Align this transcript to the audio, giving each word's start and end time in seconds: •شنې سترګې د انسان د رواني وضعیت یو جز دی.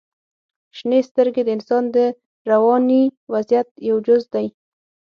•شنې 0.77 0.99
سترګې 1.09 1.41
د 1.45 1.49
انسان 1.57 1.83
د 1.95 1.97
رواني 2.49 3.03
وضعیت 3.33 3.67
یو 3.89 3.97
جز 4.05 4.23
دی. 4.33 4.47